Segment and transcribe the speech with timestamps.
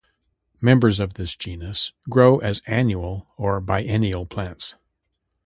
[0.59, 4.73] Members of this genus grow as annual or biennial plants.